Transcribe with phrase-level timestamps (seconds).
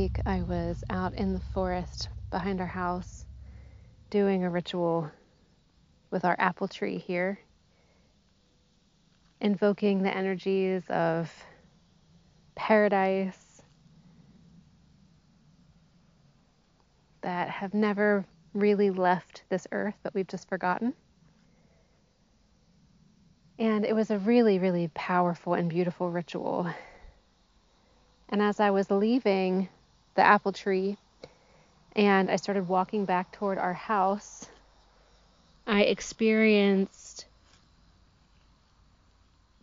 [0.00, 3.26] Week, I was out in the forest behind our house
[4.08, 5.10] doing a ritual
[6.10, 7.38] with our apple tree here,
[9.42, 11.30] invoking the energies of
[12.54, 13.60] paradise
[17.20, 20.94] that have never really left this earth, but we've just forgotten.
[23.58, 26.72] And it was a really, really powerful and beautiful ritual.
[28.30, 29.68] And as I was leaving
[30.14, 30.96] the apple tree
[31.96, 34.48] and I started walking back toward our house,
[35.66, 37.26] I experienced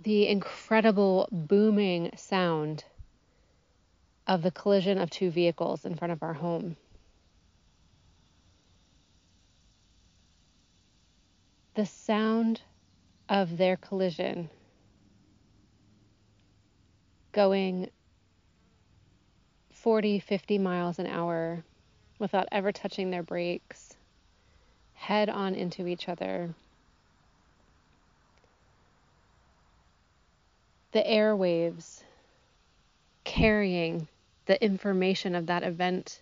[0.03, 2.83] the incredible booming sound
[4.25, 6.75] of the collision of two vehicles in front of our home.
[11.75, 12.61] The sound
[13.29, 14.49] of their collision
[17.31, 17.89] going
[19.81, 21.63] 40, 50 miles an hour
[22.17, 23.95] without ever touching their brakes,
[24.95, 26.49] head on into each other.
[30.93, 32.01] The airwaves
[33.23, 34.07] carrying
[34.47, 36.21] the information of that event,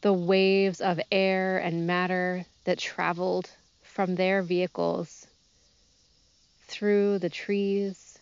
[0.00, 3.50] the waves of air and matter that traveled
[3.82, 5.26] from their vehicles
[6.68, 8.18] through the trees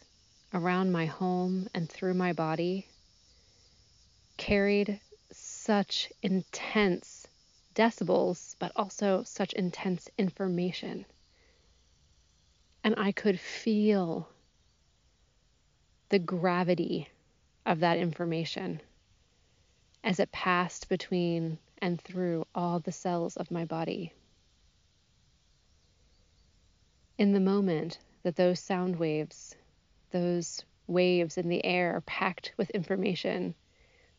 [0.53, 2.87] around my home and through my body
[4.41, 4.99] carried
[5.31, 7.29] such intense
[7.75, 11.05] decibels, but also such intense information.
[12.83, 14.31] And I could feel
[16.09, 17.11] the gravity
[17.67, 18.81] of that information
[20.03, 24.15] as it passed between and through all the cells of my body.
[27.19, 29.55] In the moment that those sound waves,
[30.13, 33.55] those waves in the air packed with information,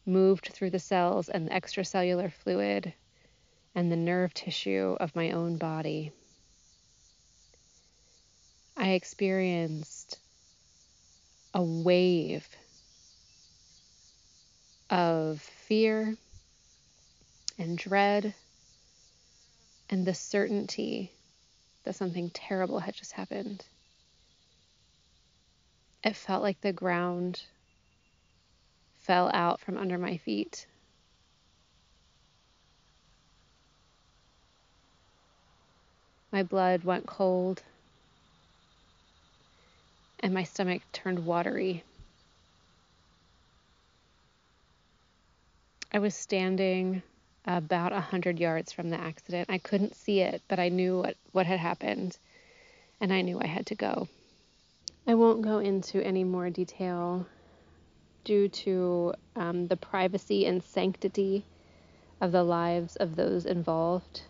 [0.05, 2.93] moved through the cells and the extracellular fluid
[3.75, 6.11] and the nerve tissue of my own body.
[8.75, 10.17] I experienced
[11.53, 12.47] a wave
[14.89, 16.15] of fear
[17.57, 18.33] and dread
[19.89, 21.11] and the certainty
[21.83, 23.63] that something terrible had just happened.
[26.03, 27.41] It felt like the ground
[29.01, 30.65] fell out from under my feet.
[36.31, 37.61] My blood went cold
[40.21, 41.83] and my stomach turned watery.
[45.91, 47.01] I was standing
[47.45, 49.49] about a hundred yards from the accident.
[49.49, 52.17] I couldn't see it, but I knew what, what had happened,
[53.01, 54.07] and I knew I had to go.
[55.05, 57.25] I won't go into any more detail
[58.23, 61.45] due to um, the privacy and sanctity
[62.19, 64.21] of the lives of those involved.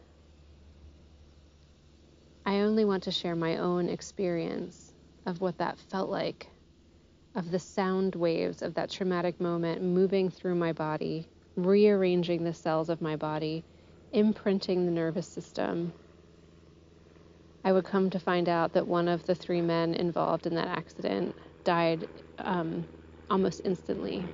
[2.46, 4.94] I only want to share my own experience
[5.26, 6.48] of what that felt like,
[7.36, 12.90] of the sound waves of that traumatic moment moving through my body, rearranging the cells
[12.90, 13.64] of my body,
[14.12, 15.94] imprinting the nervous system.
[17.64, 20.68] I would come to find out that one of the three men involved in that
[20.68, 22.08] accident died
[22.40, 22.86] um,
[23.32, 24.30] almost instantly.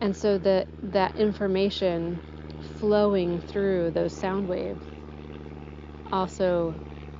[0.00, 2.22] And so that that information
[2.60, 4.86] flowing through those sound waves
[6.12, 6.76] also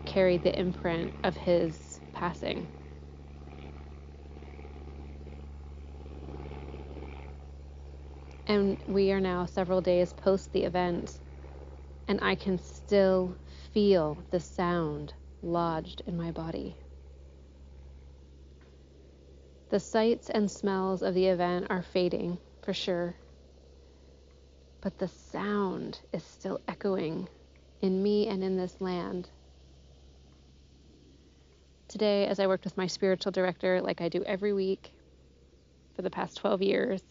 [0.06, 2.68] carried the imprint of his passing.
[8.46, 11.20] And we are now several days post the event,
[12.08, 13.36] and I can still
[13.72, 16.79] feel the sound lodged in my body.
[19.70, 23.14] The sights and smells of the event are fading, for sure.
[24.80, 27.28] But the sound is still echoing
[27.80, 29.28] in me and in this land
[31.90, 34.92] today, as I worked with my spiritual director, like I do every week
[35.96, 37.02] for the past 12 years,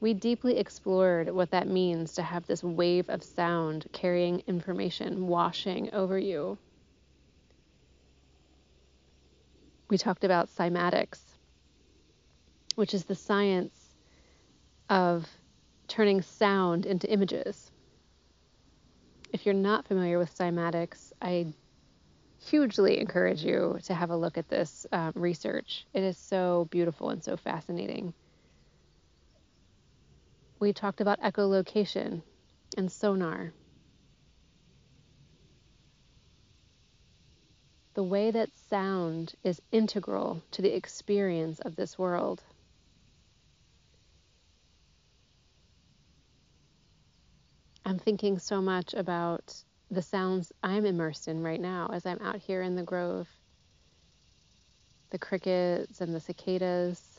[0.00, 5.94] we deeply explored what that means to have this wave of sound carrying information washing
[5.94, 6.58] over you.
[9.90, 11.20] We talked about cymatics,
[12.74, 13.74] which is the science
[14.88, 15.26] of
[15.88, 17.70] turning sound into images.
[19.32, 21.54] If you're not familiar with cymatics, I
[22.46, 25.86] hugely encourage you to have a look at this um, research.
[25.94, 28.14] It is so beautiful and so fascinating.
[30.60, 32.22] We talked about echolocation
[32.76, 33.52] and sonar.
[37.98, 42.44] The way that sound is integral to the experience of this world.
[47.84, 49.52] I'm thinking so much about
[49.90, 53.26] the sounds I'm immersed in right now as I'm out here in the grove.
[55.10, 57.18] The crickets and the cicadas,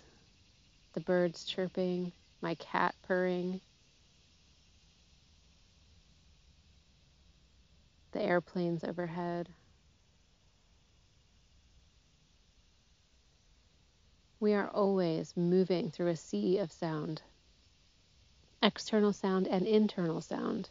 [0.94, 3.60] the birds chirping, my cat purring,
[8.14, 9.50] the airplanes overhead.
[14.40, 17.22] We are always moving through a sea of sound
[18.62, 20.70] external sound and internal sound.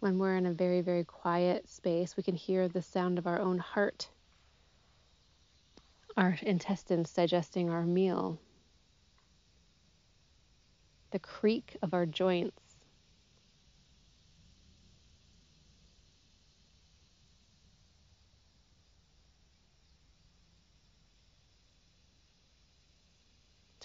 [0.00, 3.38] When we're in a very, very quiet space, we can hear the sound of our
[3.38, 4.08] own heart,
[6.16, 8.38] our intestines digesting our meal,
[11.10, 12.65] the creak of our joints.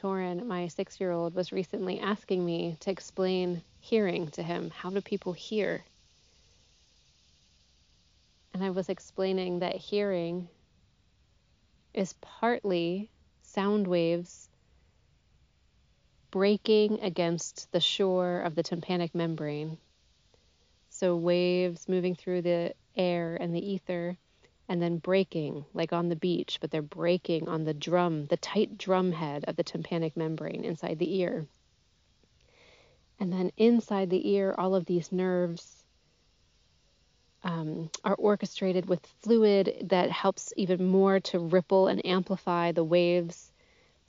[0.01, 4.71] Torin, my six year old, was recently asking me to explain hearing to him.
[4.71, 5.83] How do people hear?
[8.53, 10.49] And I was explaining that hearing
[11.93, 13.09] is partly
[13.43, 14.49] sound waves
[16.31, 19.77] breaking against the shore of the tympanic membrane.
[20.89, 24.17] So, waves moving through the air and the ether
[24.71, 28.77] and then breaking, like on the beach, but they're breaking on the drum, the tight
[28.77, 31.45] drum head of the tympanic membrane inside the ear.
[33.19, 35.83] And then inside the ear, all of these nerves
[37.43, 43.51] um, are orchestrated with fluid that helps even more to ripple and amplify the waves.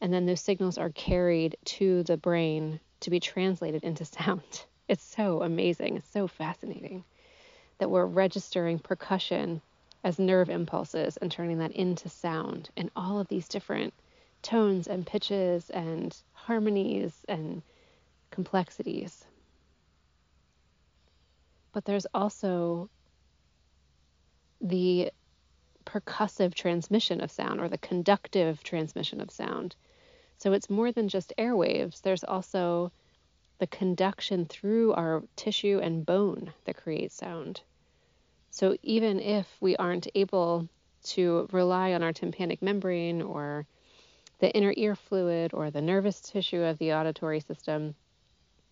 [0.00, 4.64] And then those signals are carried to the brain to be translated into sound.
[4.88, 5.96] It's so amazing.
[5.96, 7.04] It's so fascinating
[7.78, 9.62] that we're registering percussion
[10.04, 13.94] as nerve impulses and turning that into sound and all of these different
[14.42, 17.62] tones and pitches and harmonies and
[18.30, 19.24] complexities.
[21.72, 22.90] But there's also
[24.60, 25.12] the
[25.84, 29.74] percussive transmission of sound or the conductive transmission of sound.
[30.38, 32.92] So it's more than just airwaves, there's also
[33.58, 37.60] the conduction through our tissue and bone that creates sound.
[38.52, 40.68] So even if we aren't able
[41.04, 43.66] to rely on our tympanic membrane or
[44.40, 47.94] the inner ear fluid or the nervous tissue of the auditory system,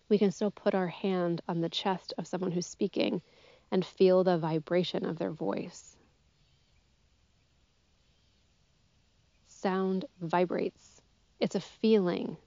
[0.07, 3.23] we can still put our hand on the chest of someone who's speaking
[3.71, 5.97] and feel the vibration of their voice.
[9.47, 11.01] Sound vibrates.
[11.39, 12.37] It's a feeling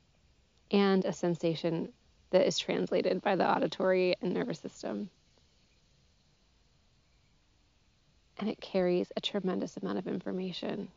[0.71, 1.93] and a sensation
[2.31, 5.11] that is translated by the auditory and nervous system.
[8.39, 10.89] And it carries a tremendous amount of information.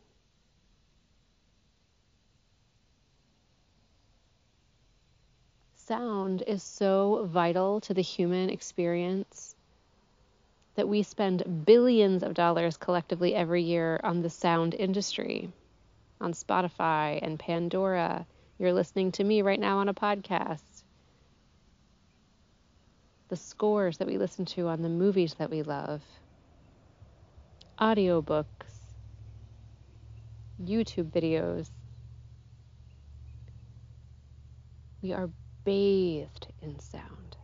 [5.75, 9.55] Sound is so vital to the human experience
[10.75, 15.49] that we spend billions of dollars collectively every year on the sound industry,
[16.19, 18.25] on Spotify and Pandora.
[18.59, 20.61] You're listening to me right now on a podcast.
[23.29, 26.01] The scores that we listen to on the movies that we love
[27.79, 28.45] audiobooks,
[30.63, 31.69] YouTube videos.
[35.01, 35.29] We are
[35.63, 37.37] bathed in sound.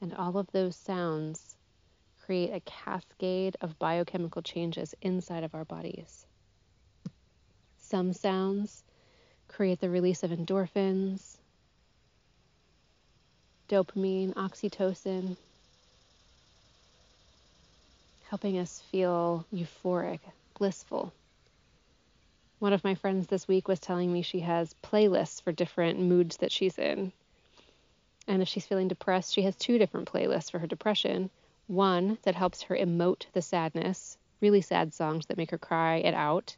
[0.00, 1.56] And all of those sounds
[2.24, 6.26] create a cascade of biochemical changes inside of our bodies.
[7.78, 8.84] Some sounds
[9.48, 11.36] create the release of endorphins,
[13.68, 15.36] dopamine, oxytocin,
[18.28, 20.20] helping us feel euphoric,
[20.58, 21.12] blissful.
[22.58, 26.38] One of my friends this week was telling me she has playlists for different moods
[26.38, 27.12] that she's in.
[28.26, 31.30] And if she's feeling depressed, she has two different playlists for her depression.
[31.68, 36.14] One that helps her emote the sadness, really sad songs that make her cry it
[36.14, 36.56] out,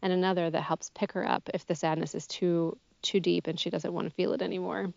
[0.00, 3.58] and another that helps pick her up if the sadness is too too deep and
[3.58, 4.92] she doesn't want to feel it anymore.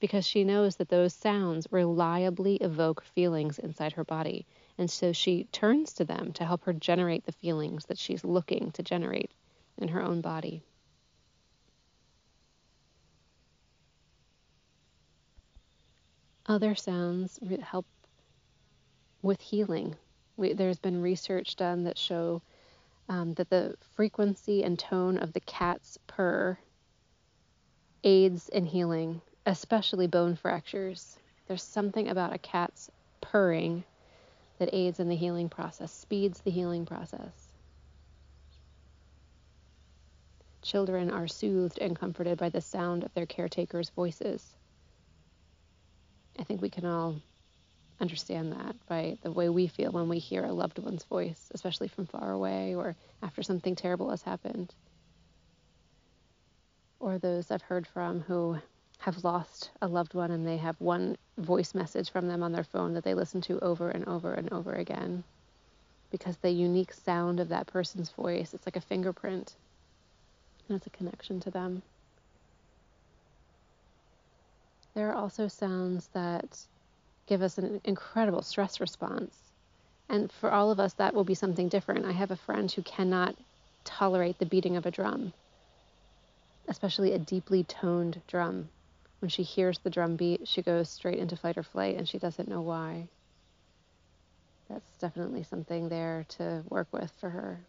[0.00, 4.46] Because she knows that those sounds reliably evoke feelings inside her body.
[4.78, 8.70] And so she turns to them to help her generate the feelings that she's looking
[8.72, 9.30] to generate
[9.76, 10.62] in her own body.
[16.46, 17.86] Other sounds help
[19.22, 19.94] with healing.
[20.36, 22.42] We, there's been research done that show
[23.08, 26.58] um, that the frequency and tone of the cat's purr
[28.02, 31.18] aids in healing, especially bone fractures.
[31.46, 33.84] There's something about a cat's purring
[34.58, 37.32] that aids in the healing process, speeds the healing process.
[40.62, 44.54] Children are soothed and comforted by the sound of their caretakers' voices.
[46.38, 47.16] I think we can all
[48.00, 51.88] understand that by the way we feel when we hear a loved one's voice, especially
[51.88, 54.74] from far away or after something terrible has happened.
[56.98, 58.58] Or those I've heard from who
[59.00, 62.64] have lost a loved one and they have one voice message from them on their
[62.64, 65.24] phone that they listen to over and over and over again.
[66.10, 69.54] Because the unique sound of that person's voice, it's like a fingerprint
[70.68, 71.82] and it's a connection to them.
[74.94, 76.58] There are also sounds that
[77.26, 79.34] give us an incredible stress response.
[80.10, 82.04] And for all of us, that will be something different.
[82.04, 83.34] I have a friend who cannot
[83.84, 85.32] tolerate the beating of a drum,
[86.68, 88.68] especially a deeply toned drum.
[89.20, 92.18] When she hears the drum beat, she goes straight into fight or flight and she
[92.18, 93.08] doesn't know why.
[94.68, 97.60] That's definitely something there to work with for her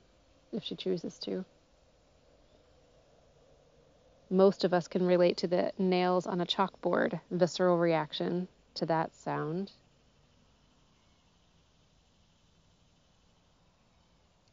[0.53, 1.43] if she chooses to.
[4.29, 9.13] Most of us can relate to the nails on a chalkboard visceral reaction to that
[9.13, 9.74] sound.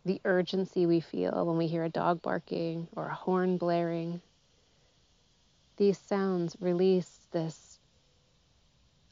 [0.05, 4.21] The urgency we feel when we hear a dog barking or a horn blaring.
[5.79, 7.79] These sounds release this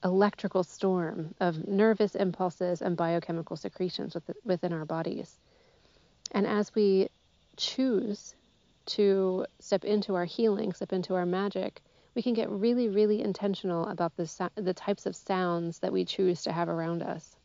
[0.03, 5.39] electrical storm of nervous impulses and biochemical secretions within our bodies.
[6.33, 7.09] And as we
[7.57, 8.35] choose
[8.87, 11.83] to step into our healing, step into our magic,
[12.17, 16.43] we can get really, really intentional about the, the types of sounds that we choose
[16.43, 17.37] to have around us.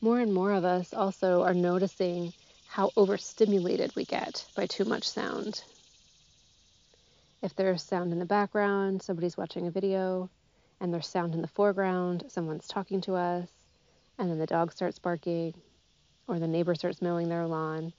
[0.00, 2.32] More and more of us also are noticing
[2.66, 5.62] how overstimulated we get by too much sound.
[7.42, 10.30] If there's sound in the background, somebody's watching a video,
[10.80, 13.50] and there's sound in the foreground, someone's talking to us,
[14.16, 15.54] and then the dog starts barking,
[16.28, 17.92] or the neighbor starts mowing their lawn,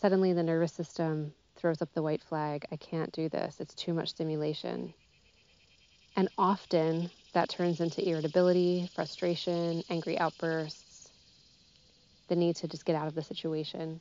[0.00, 2.66] suddenly the nervous system throws up the white flag.
[2.70, 3.60] I can't do this.
[3.60, 4.94] It's too much stimulation.
[6.14, 11.10] And often that turns into irritability, frustration, angry outbursts,
[12.28, 14.00] the need to just get out of the situation.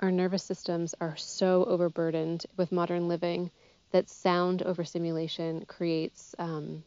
[0.00, 3.52] Our nervous systems are so overburdened with modern living
[3.92, 6.84] that sound overstimulation creates um,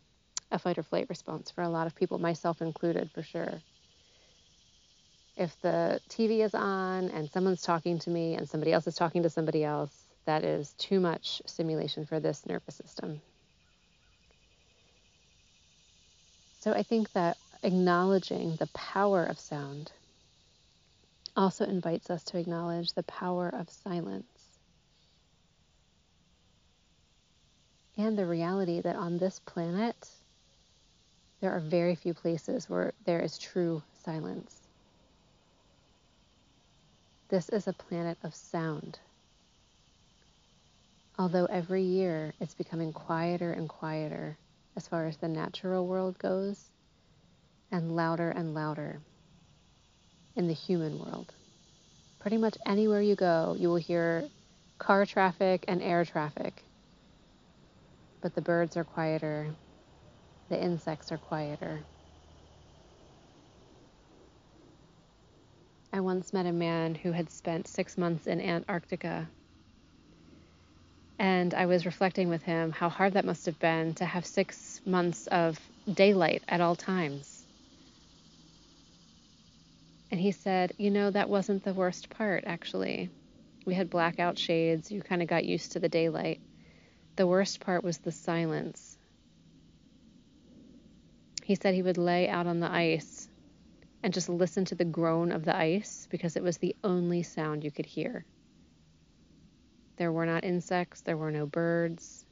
[0.52, 3.62] a fight or flight response for a lot of people, myself included, for sure
[5.36, 9.24] if the TV is on and someone's talking to me and somebody else is talking
[9.24, 13.22] to somebody else, that is too much stimulation for this nervous system.
[16.60, 19.92] So I think that acknowledging the power of sound
[21.36, 24.43] also invites us to acknowledge the power of silence
[27.98, 30.10] and the reality that on this planet,
[31.42, 34.60] there are very few places where there is true silence.
[37.30, 39.00] This is a planet of sound.
[41.18, 44.38] Although every year it's becoming quieter and quieter
[44.76, 46.70] as far as the natural world goes,
[47.72, 49.00] and louder and louder
[50.36, 51.34] in the human world.
[52.20, 54.24] Pretty much anywhere you go, you will hear
[54.80, 56.64] car traffic and air traffic.
[58.24, 59.54] But the birds are quieter,
[60.50, 61.82] the insects are quieter.
[65.92, 69.28] I once met a man who had spent six months in Antarctica.
[71.20, 74.82] And I was reflecting with him how hard that must have been to have six
[74.86, 75.60] months of
[75.94, 77.46] daylight at all times.
[80.12, 83.10] And he said, You know, that wasn't the worst part, actually.
[83.66, 86.40] We had blackout shades, you kind of got used to the daylight.
[87.16, 88.98] The worst part was the silence.
[91.44, 93.28] He said he would lay out on the ice
[94.02, 97.64] and just listen to the groan of the ice because it was the only sound
[97.64, 98.26] you could hear.
[99.98, 102.26] There were not insects, there were no birds,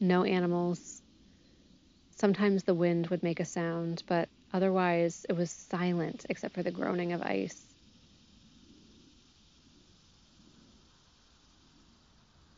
[0.00, 1.02] no animals.
[2.16, 6.70] Sometimes the wind would make a sound, but Otherwise, it was silent except for the
[6.70, 7.71] groaning of ice.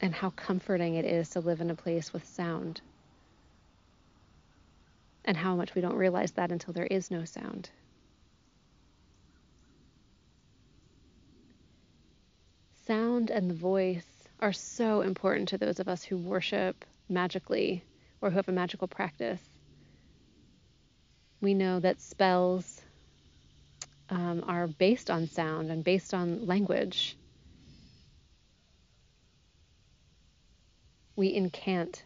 [0.04, 2.82] And how comforting it is to live in a place with sound.
[5.24, 7.70] And how much we don't realize that until there is no sound.
[12.86, 14.04] Sound and the voice
[14.40, 17.82] are so important to those of us who worship magically
[18.20, 19.40] or who have a magical practice.
[21.40, 22.82] We know that spells
[24.10, 27.16] um, are based on sound and based on language.
[31.16, 32.04] We incant.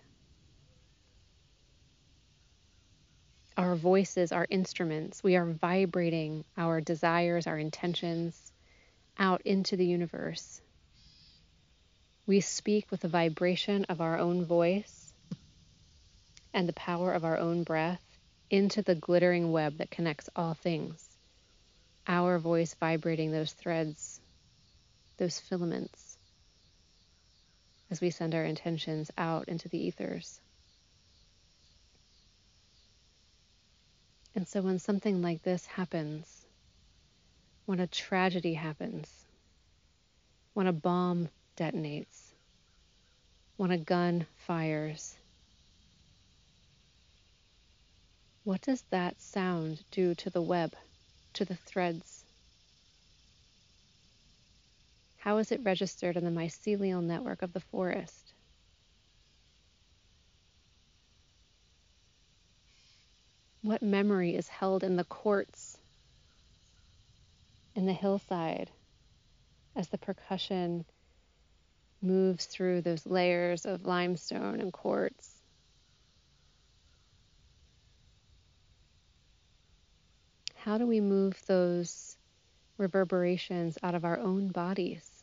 [3.56, 5.22] Our voices are instruments.
[5.22, 8.52] We are vibrating our desires, our intentions
[9.18, 10.60] out into the universe.
[12.26, 15.12] We speak with the vibration of our own voice
[16.54, 18.02] and the power of our own breath
[18.50, 21.04] into the glittering web that connects all things.
[22.06, 24.20] Our voice vibrating those threads,
[25.16, 26.07] those filaments,
[27.90, 30.40] as we send our intentions out into the ethers.
[34.34, 36.44] And so when something like this happens,
[37.66, 39.10] when a tragedy happens,
[40.54, 42.32] when a bomb detonates,
[43.56, 45.16] when a gun fires.
[48.44, 50.72] What does that sound do to the web,
[51.34, 52.17] to the threads?
[55.28, 58.32] How is it registered in the mycelial network of the forest?
[63.60, 65.76] What memory is held in the quartz
[67.74, 68.70] in the hillside
[69.76, 70.86] as the percussion
[72.00, 75.42] moves through those layers of limestone and quartz.
[80.54, 82.16] How do we move those
[82.78, 85.17] reverberations out of our own bodies?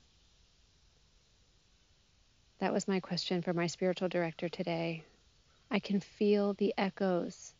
[2.59, 5.03] That was my question for my spiritual director today.
[5.69, 7.53] I can feel the echoes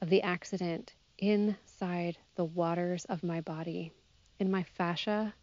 [0.00, 3.92] of the accident inside the waters of my body,
[4.38, 5.34] in my fascia,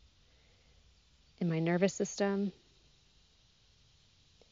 [1.40, 2.52] in my nervous system,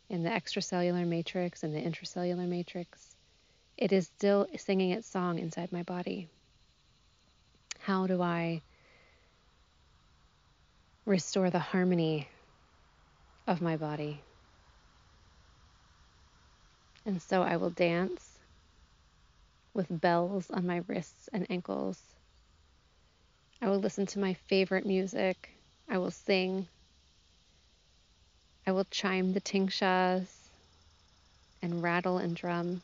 [0.09, 3.15] in the extracellular matrix and the intracellular matrix.
[3.77, 6.27] It is still singing its song inside my body.
[7.79, 8.61] How do I
[11.05, 12.27] restore the harmony
[13.47, 14.21] of my body?
[17.05, 18.39] And so I will dance
[19.73, 22.01] with bells on my wrists and ankles.
[23.61, 25.49] I will listen to my favorite music.
[25.87, 26.67] I will sing
[28.67, 30.25] I will chime the tingshas
[31.61, 32.81] and rattle and drum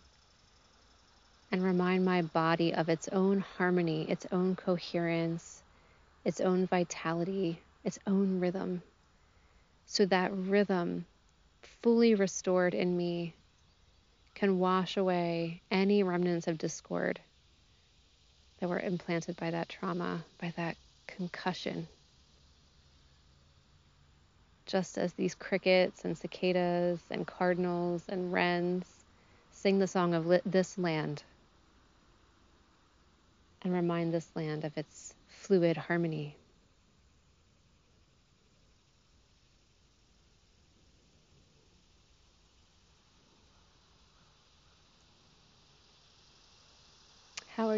[1.52, 5.64] and remind my body of its own harmony, its own coherence,
[6.24, 8.84] its own vitality, its own rhythm.
[9.88, 11.06] So that rhythm,
[11.82, 13.34] fully restored in me,
[14.42, 17.20] can wash away any remnants of discord
[18.60, 20.76] that were implanted by that trauma, by that
[21.06, 21.88] concussion
[24.66, 28.86] just as these crickets and cicadas and cardinals and wrens
[29.52, 31.22] sing the song of this land
[33.62, 36.36] and remind this land of its fluid harmony.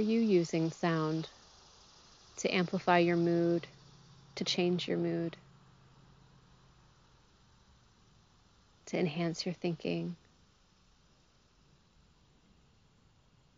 [0.03, 1.29] You using sound
[2.37, 3.67] to amplify your mood,
[4.35, 5.37] to change your mood?
[8.93, 10.15] to enhance your thinking?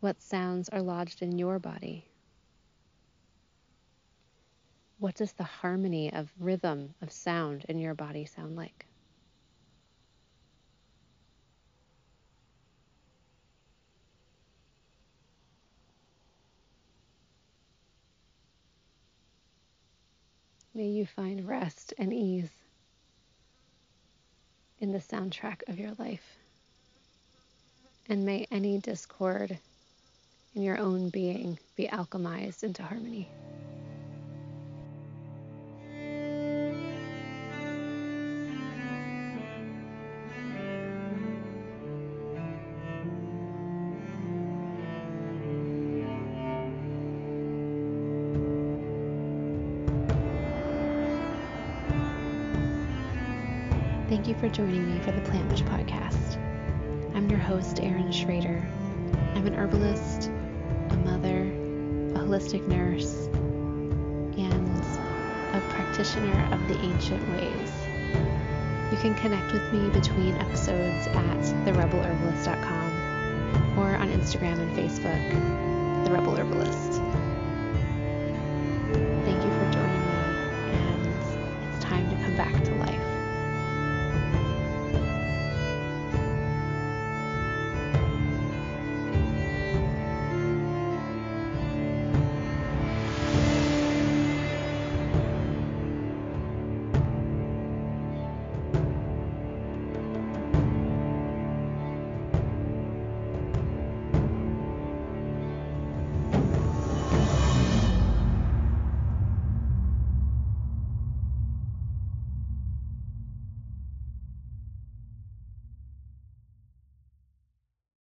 [0.00, 2.06] What sounds are lodged in your body?
[4.98, 8.85] What does the harmony of rhythm, of sound in your body sound like?
[20.86, 22.48] May you find rest and ease
[24.78, 26.36] in the soundtrack of your life.
[28.08, 29.58] And may any discord
[30.54, 33.28] in your own being be alchemized into harmony.
[54.26, 56.34] Thank you for joining me for the Plant podcast.
[57.14, 58.60] I'm your host, Erin Schrader.
[59.36, 60.32] I'm an herbalist,
[60.90, 63.28] a mother, a holistic nurse
[64.36, 64.82] and
[65.54, 67.70] a practitioner of the ancient ways.
[68.90, 76.10] You can connect with me between episodes at therebelherbalist.com or on Instagram and Facebook, The
[76.10, 77.00] Rebel Herbalist.